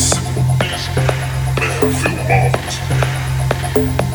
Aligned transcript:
Yes, 0.00 0.14
yes, 0.62 0.96
man, 0.96 1.92
feel 1.92 2.16
marvelous. 3.76 4.09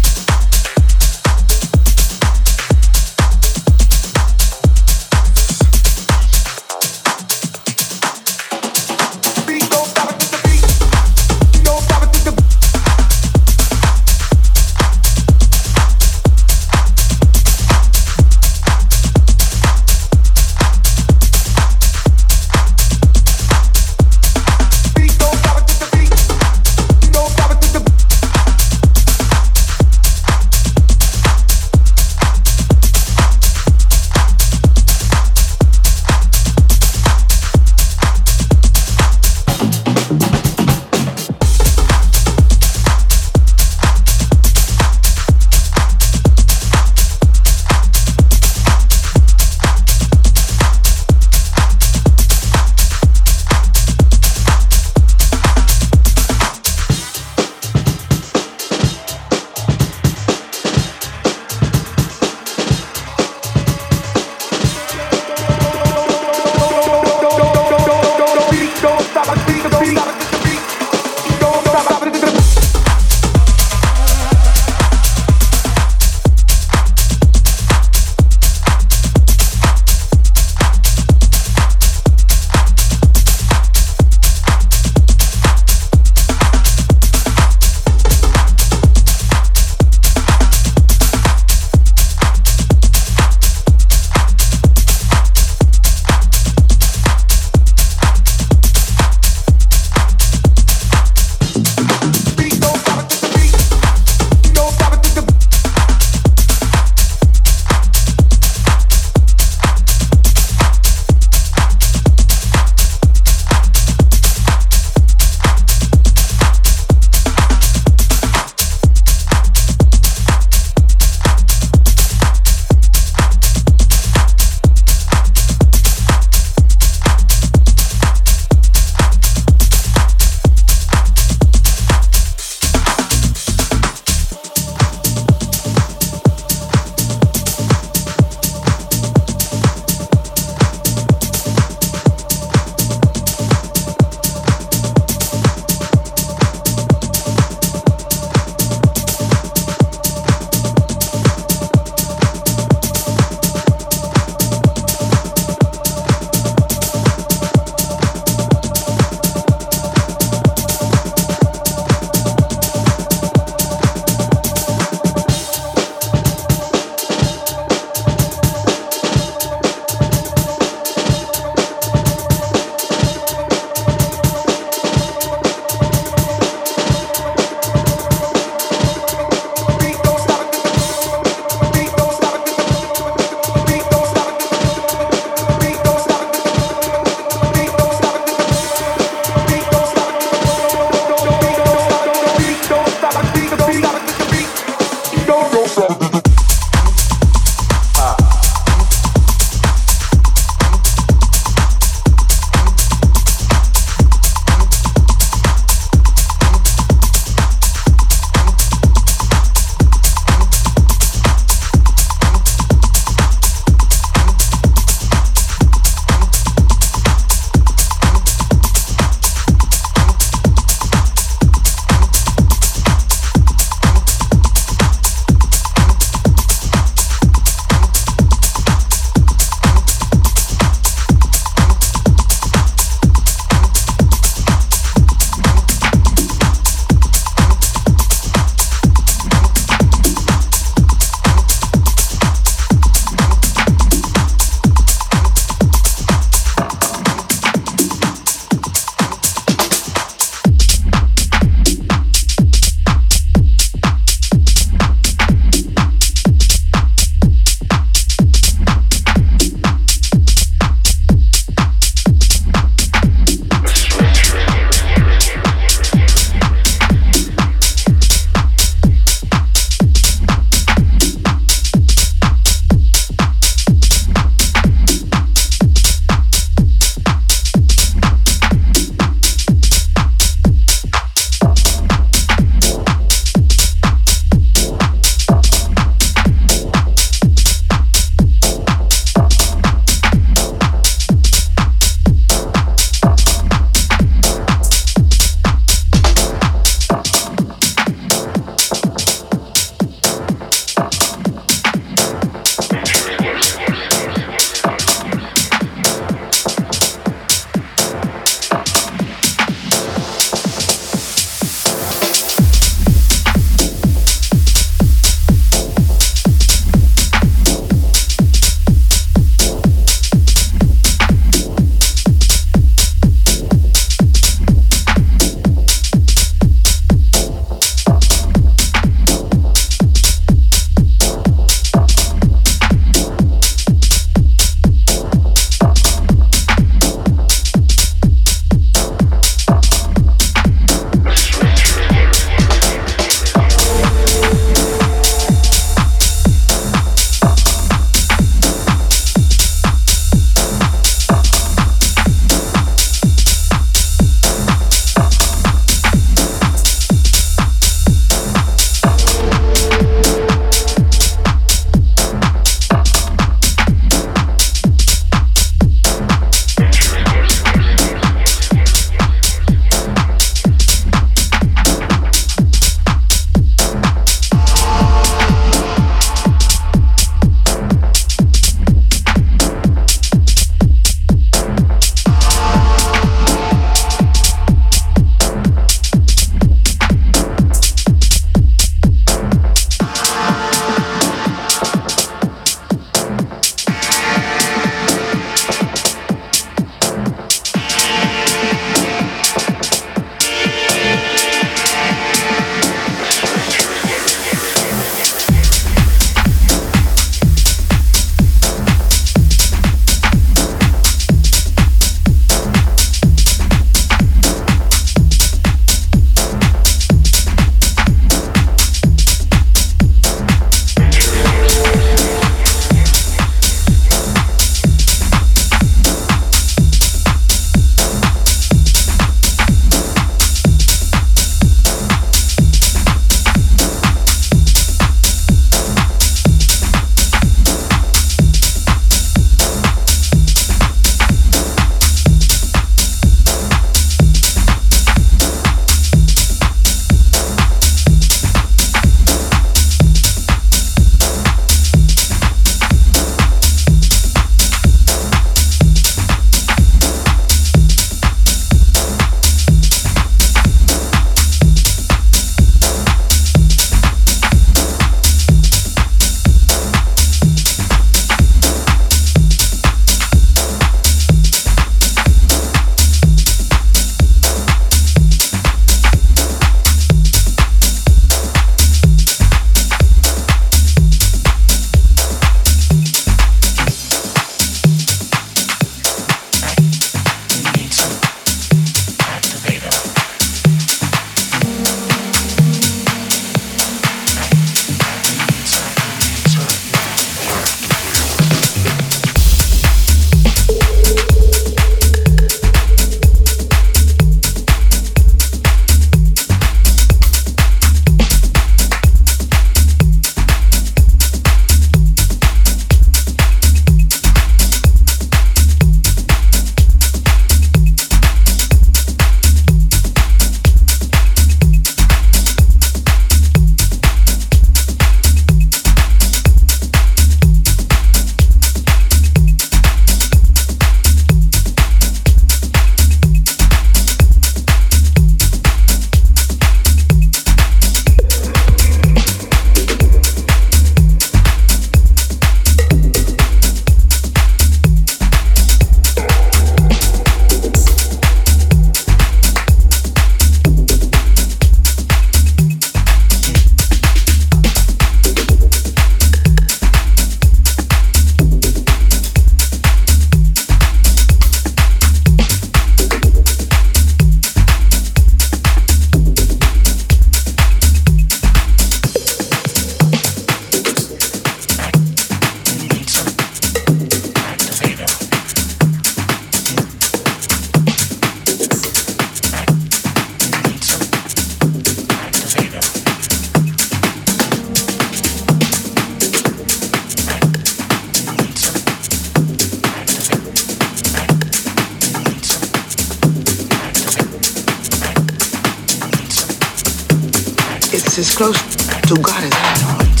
close 598.20 598.42
to 598.82 598.94
God 599.00 599.24
in 599.24 599.30
that 599.30 599.62
moment. 599.64 600.00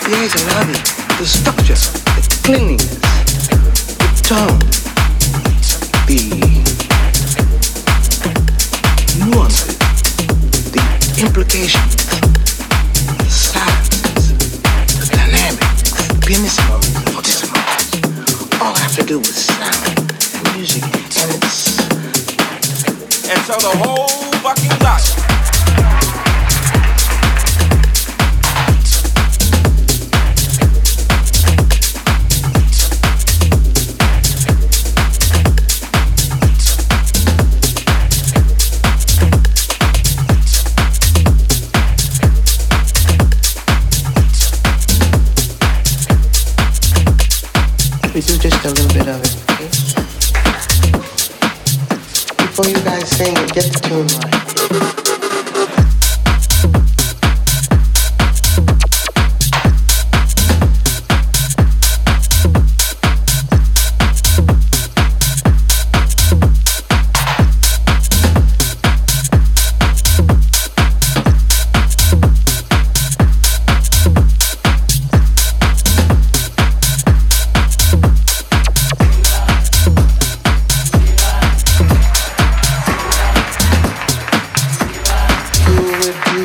The 0.00 0.16
eyes 0.16 0.32
are 0.34 0.46
lovely, 0.54 0.80
the 1.18 1.26
structure, 1.26 1.76
the 2.16 2.40
cleanliness, 2.42 2.96
the 3.98 4.22
tone. 4.24 4.73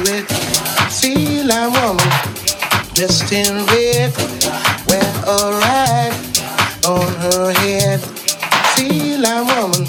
it. 0.10 0.26
Feel 0.92 1.52
I 1.52 1.68
won't. 1.68 2.02
Dressed 2.96 3.32
in 3.32 3.66
red. 3.68 4.14
Wear 4.88 5.12
a 5.26 5.60
rag 5.60 6.14
On 6.86 7.14
her 7.24 7.52
head. 7.54 8.00
Feel 8.76 9.26
I 9.26 9.42
woman. 9.42 9.86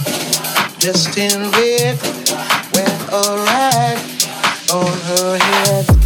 Dressed 0.79 1.17
in 1.17 1.51
red. 1.53 1.99
Wear 2.73 2.97
a 3.13 3.45
rag 3.45 3.99
On 4.71 4.99
her 5.11 5.39
head. 5.39 6.00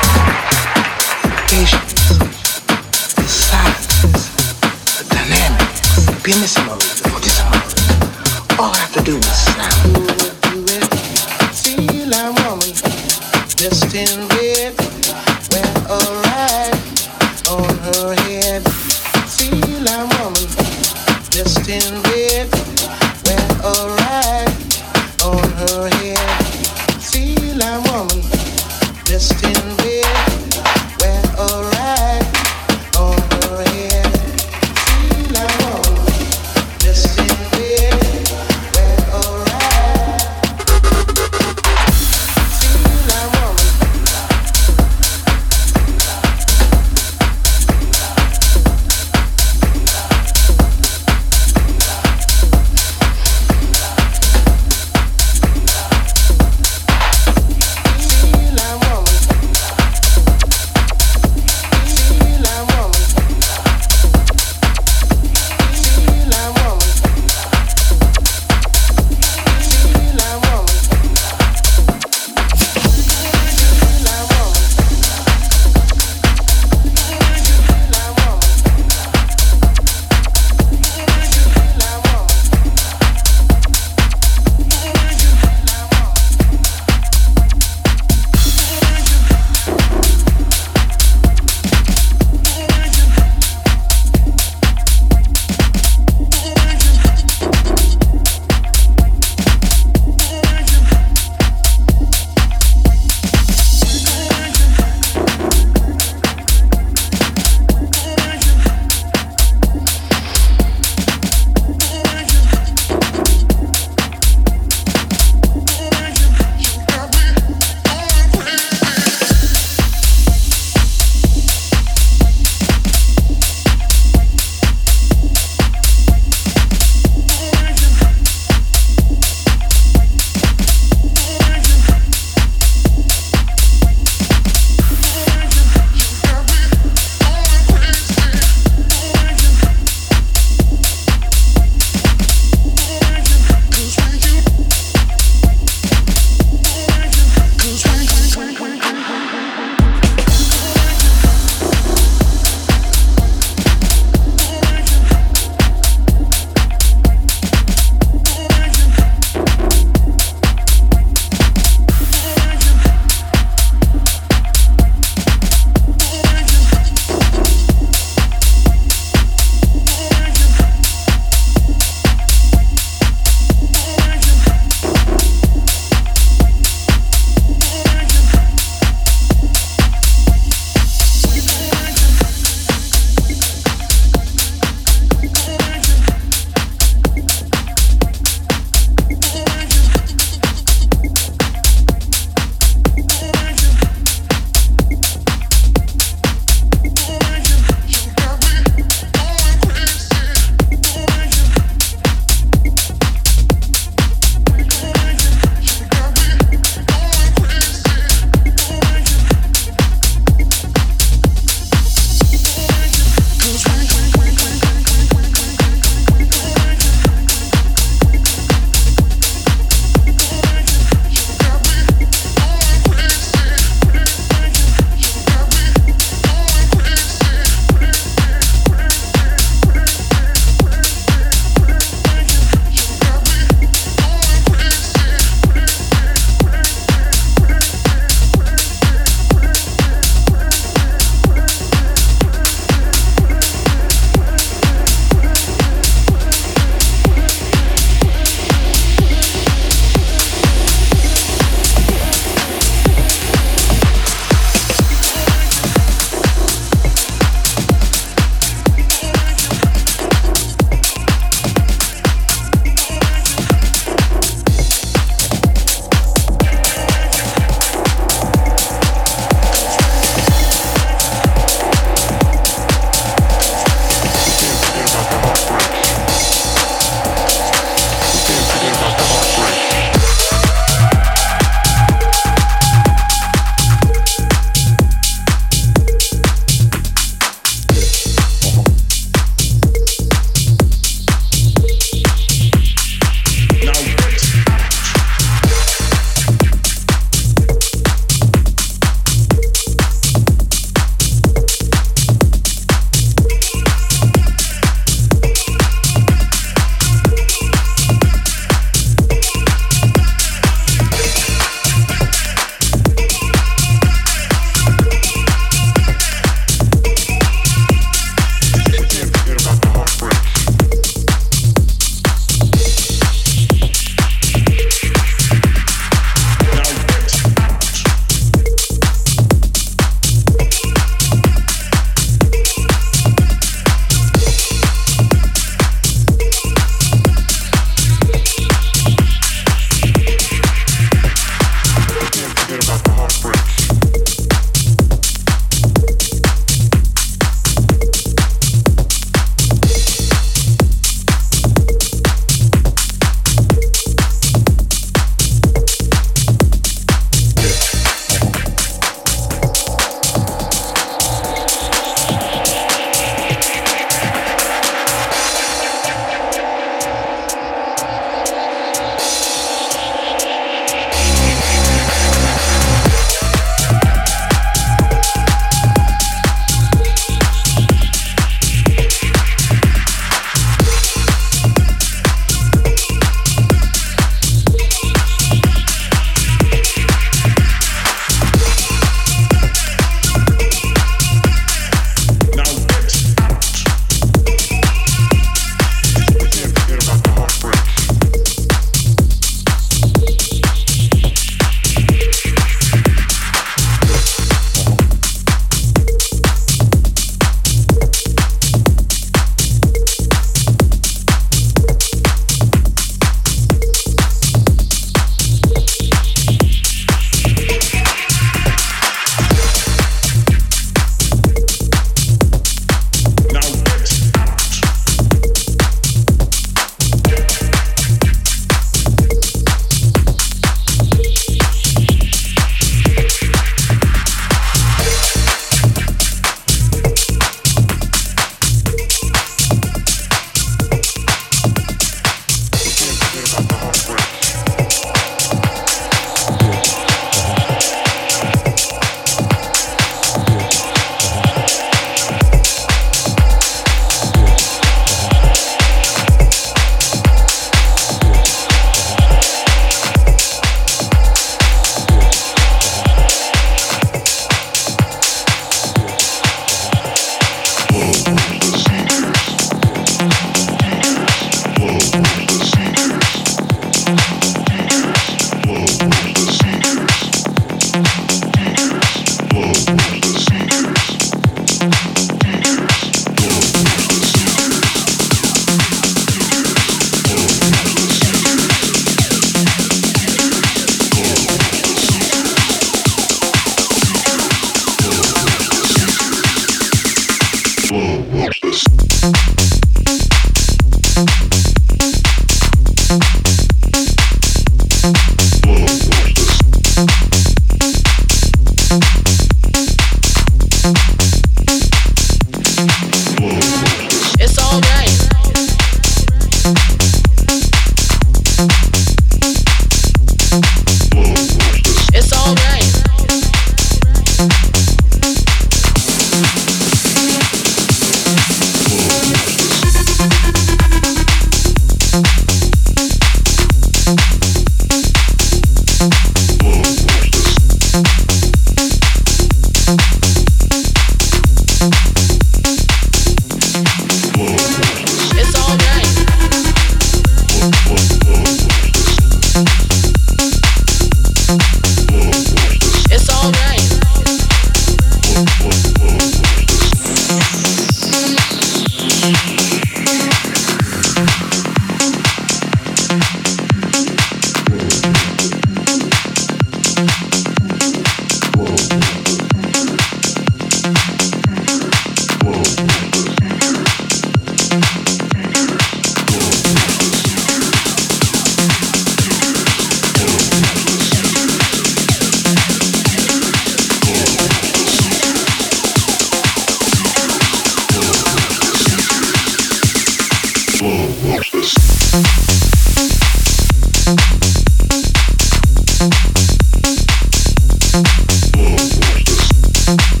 Thank 599.63 600.00